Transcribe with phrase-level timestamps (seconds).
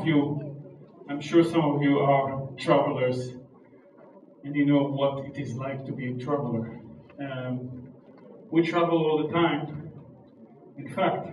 [0.00, 0.56] of you,
[1.08, 3.32] I'm sure some of you are travelers,
[4.44, 6.80] and you know what it is like to be a traveler.
[7.20, 7.88] Um,
[8.50, 9.90] we travel all the time.
[10.78, 11.28] In fact,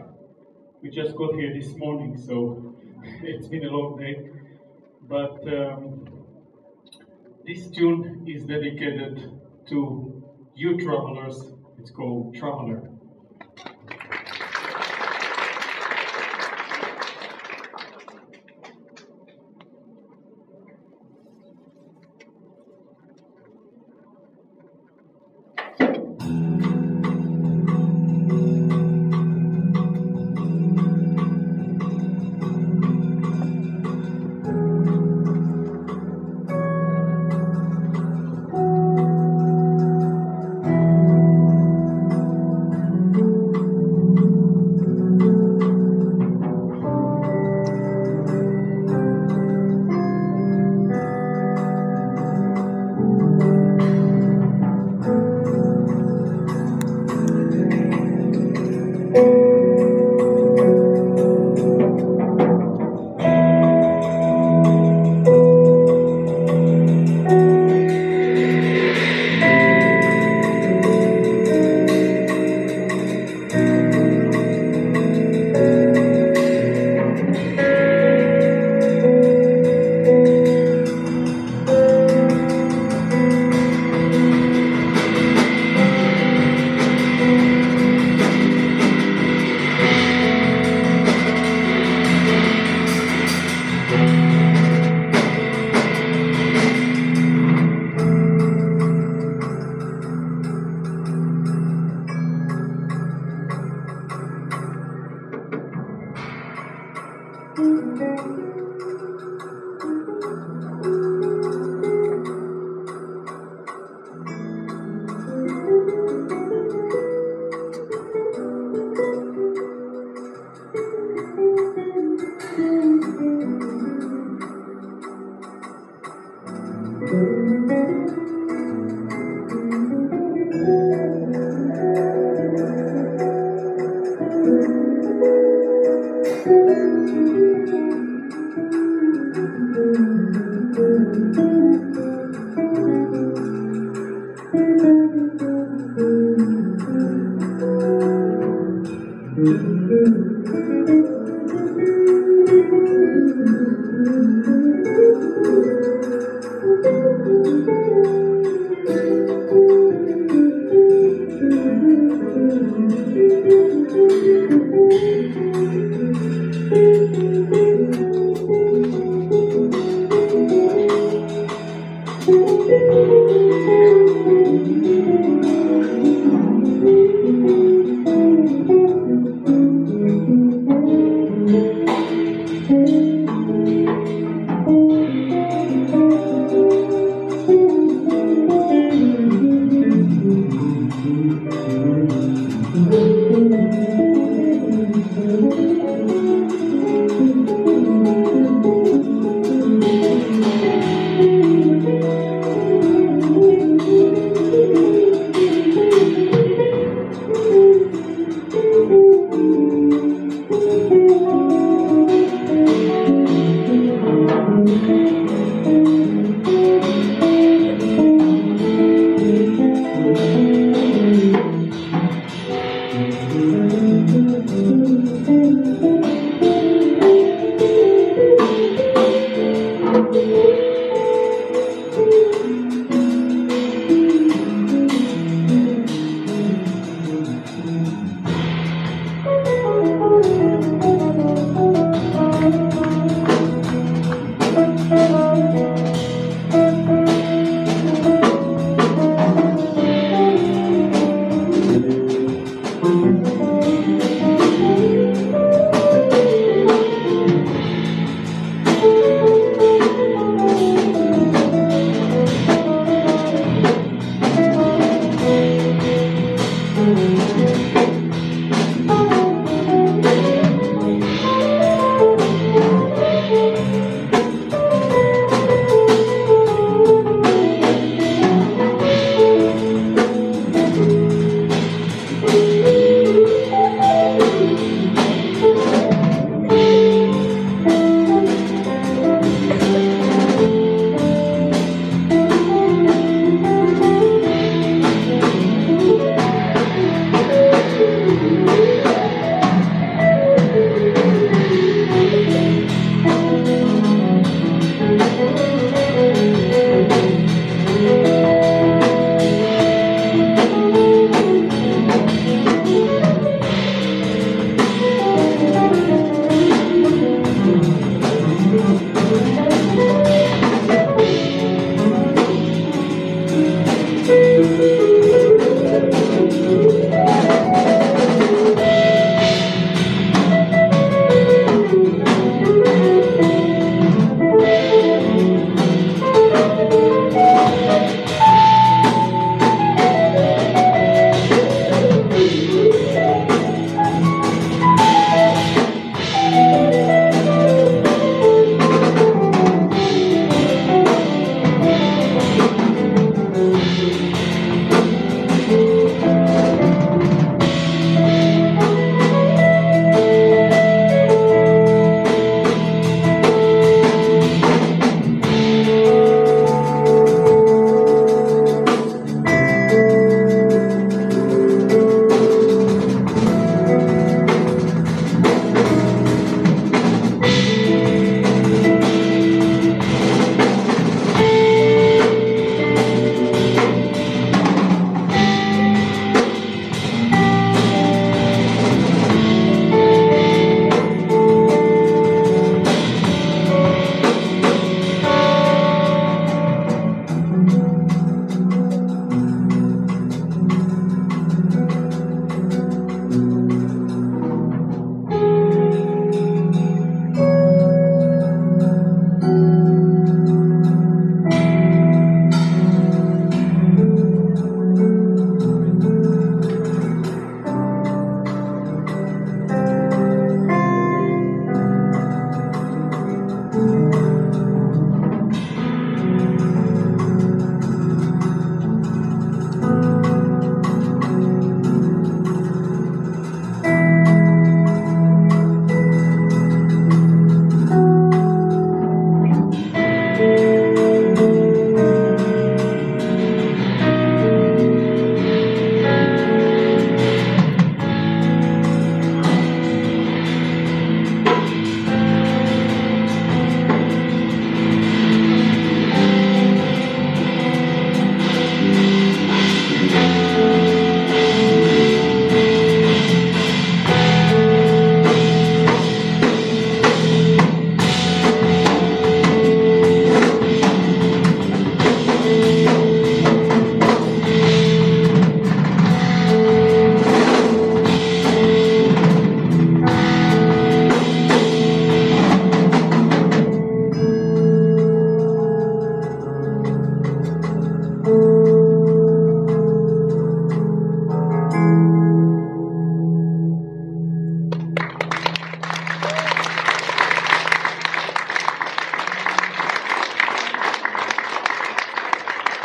[0.82, 2.76] we just got here this morning, so
[3.24, 4.32] it's been a long day.
[5.08, 6.06] But um,
[7.46, 9.32] this tune is dedicated
[9.70, 10.24] to
[10.56, 11.54] you travelers.
[11.80, 12.97] It's called Traveler.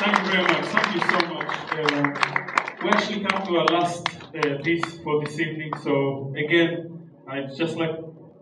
[0.02, 0.64] Thank you very much.
[0.66, 1.47] Thank you so much.
[1.71, 2.04] Uh,
[2.82, 5.71] we actually come to our last uh, piece for this evening.
[5.80, 8.00] So again, I'd just like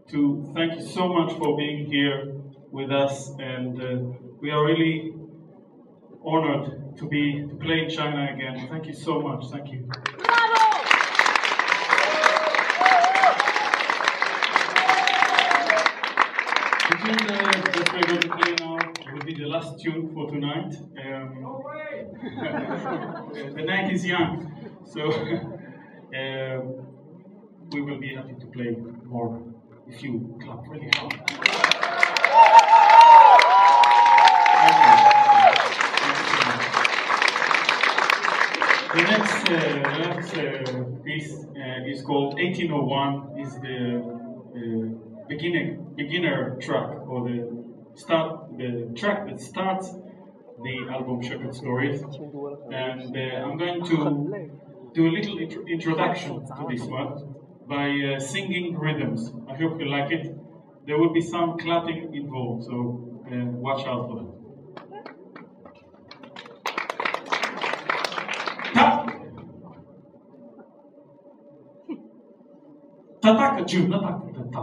[0.08, 2.32] to thank you so much for being here
[2.70, 5.12] with us, and uh, we are really
[6.24, 8.66] honored to be to play in China again.
[8.70, 9.50] Thank you so much.
[9.50, 9.86] Thank you.
[10.16, 10.80] Bravo!
[16.88, 17.60] Would you, uh,
[19.04, 20.74] that we're going to play now will be the last tune for tonight.
[21.04, 21.44] Um,
[23.56, 24.52] the night is young,
[24.84, 26.60] so uh,
[27.72, 29.42] we will be happy to play more
[29.88, 31.14] if you clap really hard.
[38.92, 43.38] The next, uh, next uh, piece uh, is called 1801.
[43.38, 47.59] is the uh, beginner beginner track or the
[47.94, 49.94] start the track that starts
[50.62, 54.50] the album Shepherd Stories, and uh, I'm going to
[54.94, 57.34] do a little introduction to this one
[57.68, 59.32] by uh, singing rhythms.
[59.48, 60.34] I hope you like it.
[60.86, 64.40] There will be some clapping involved, so uh, watch out for that.
[73.22, 74.20] Ta ta ka ju na ta
[74.52, 74.62] ta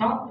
[0.00, 0.30] no?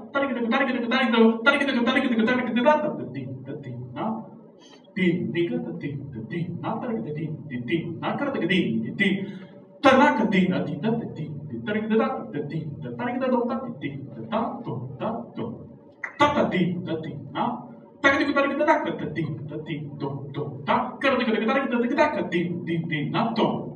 [23.12, 23.69] Tanto,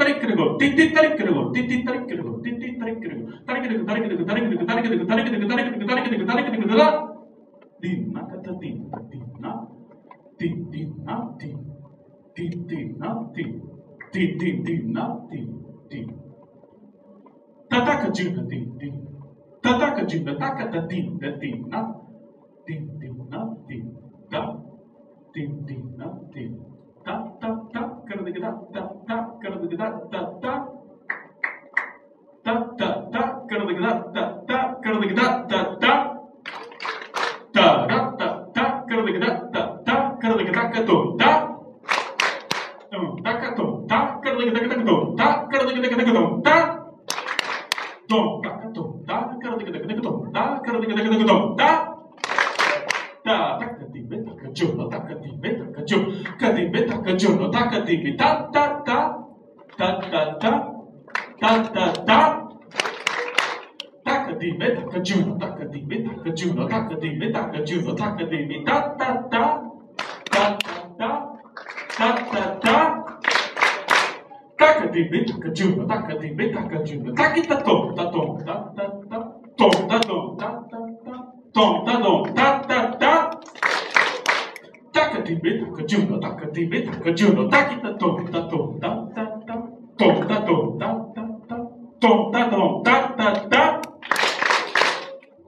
[0.00, 0.58] Tarik kerego,
[4.30, 6.54] tarik itu, tarik itu, tarik itu, tarik itu, tarik itu, tarik itu, tarik itu, tarik
[6.54, 7.10] itu, tarik tiku tarik tiku tarik
[7.80, 9.52] Dina kata dina dina
[10.36, 11.56] din dina din
[12.36, 13.52] din dina din
[14.12, 15.48] din din dina din
[15.88, 16.06] din
[17.72, 18.94] tataka jinda din din
[19.64, 21.80] tataka jinda takata din da dina
[22.68, 23.84] din dina din
[24.28, 24.42] da
[25.32, 26.52] din dina din
[27.00, 30.52] ta ta ta karada ta ta karada ta ta
[32.44, 32.89] ta ta
[51.18, 51.70] kara da ta ka to ta.
[53.24, 55.82] Ta ta ka ti be ta ka jo no ta ka ti be ta ka
[55.82, 55.96] ta
[56.40, 58.96] ka ti be ta ka jo no ta ka ti be ta ta ta
[59.78, 60.52] ta ta ta
[61.40, 62.18] ta ta ta
[64.04, 66.46] ta ka ti be ta ka ta no ta ka ti be ta ka ta
[66.54, 69.08] no ta ka ti be ta ka ta no ta ka ti be ta ta
[69.32, 69.42] ta
[70.32, 70.44] ta ta
[70.98, 71.10] ta
[71.98, 72.74] ta ta ta
[74.58, 76.94] ta ka ti be ta ka ta no ta ka ti be ta ka ta
[77.04, 78.79] no ta ki ta to ta to ta ta
[85.30, 89.26] тебе, так чудо, так тебе, так чудо, так и та том, та том, та та
[89.46, 89.54] та,
[89.98, 91.56] том, та том, та та та,
[92.00, 93.82] том, та том, та та та.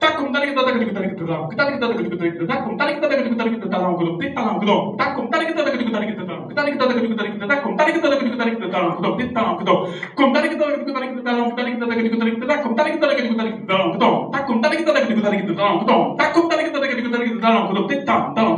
[0.03, 2.45] Takum tarik kita tarik kita tarik kita tarik kita tarik kita tarik kita tarik kita
[2.51, 5.61] takum tarik kita tarik kita tarik kita tarik kita tarik talam kedong takum tarik kita
[5.63, 8.07] tarik kita tarik kita tarik kita tarik kita tarik kita tarik kita takum tarik kita
[8.11, 9.79] tarik kita tarik kita talam kedong tit talam kedong
[10.17, 12.71] kum tarik kita tarik kita tarik kita talam tarik kita tarik kita tarik kita takum
[12.75, 15.53] tarik kita tarik kita tarik kita talam kedong takum tarik kita tarik kita tarik kita
[15.55, 18.52] talam kedong takum tarik kita tarik kita tarik kita talam kedong tit talam talam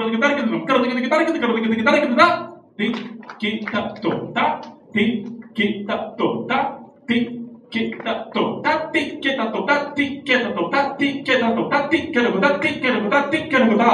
[0.00, 2.92] から抜け誰かのから抜け誰かのから抜け誰かのだて
[3.38, 4.60] けたとた
[4.92, 13.88] てけたとたてけたとたてけタとたてけたとたてけタとたてけたとたてけたとたてけタと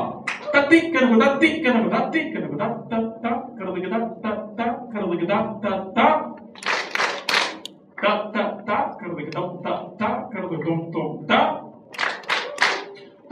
[0.53, 5.33] たてけたとたてけタとたてけたとたたたから抜けだたたから抜タ
[5.63, 6.01] タタ
[7.97, 10.71] たたたたから抜けだタたから抜けだ
[11.27, 11.46] たた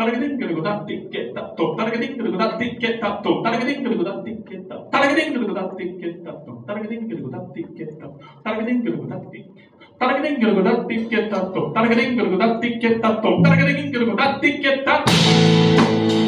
[0.04, 1.40] 誰ができることだっていけた。
[1.56, 3.22] と、誰ができることだっていけた。
[3.24, 6.32] と、誰ができることだっていけた、誰ができることだっていけた。
[6.32, 8.08] と、誰ができることだっていけた、
[8.44, 9.64] 誰ができることだっていけた。
[9.98, 11.40] 誰ができることだっていけた。
[11.40, 13.14] と、誰がことだってた。
[13.14, 13.64] と、誰が
[14.00, 16.23] ことだってた。